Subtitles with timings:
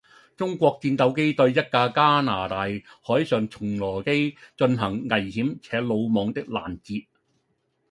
[0.35, 2.61] 中國戰鬥機對一架加拿大
[3.03, 7.05] 海上巡邏機進行「危險且魯莽」的攔截